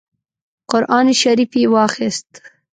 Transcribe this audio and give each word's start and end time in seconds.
قران 0.69 1.07
شریف 1.21 1.51
یې 1.59 1.65
واخیست. 1.73 2.29